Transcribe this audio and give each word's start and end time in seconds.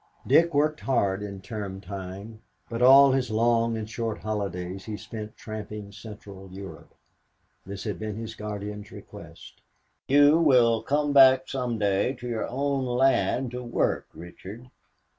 Dick 0.25 0.51
worked 0.55 0.79
hard 0.79 1.21
in 1.21 1.41
term 1.41 1.79
time, 1.79 2.41
but 2.71 2.81
all 2.81 3.11
his 3.11 3.29
long 3.29 3.77
and 3.77 3.87
short 3.87 4.17
holidays 4.17 4.85
he 4.85 4.97
spent 4.97 5.37
tramping 5.37 5.91
Central 5.91 6.51
Europe. 6.51 6.95
This 7.67 7.83
had 7.83 7.99
been 7.99 8.15
his 8.15 8.33
guardian's 8.33 8.91
request. 8.91 9.61
"You 10.07 10.39
will 10.39 10.81
come 10.81 11.13
back 11.13 11.47
some 11.47 11.77
day 11.77 12.13
to 12.13 12.27
your 12.27 12.47
own 12.47 12.83
land 12.83 13.51
to 13.51 13.61
work, 13.63 14.07
Richard. 14.15 14.71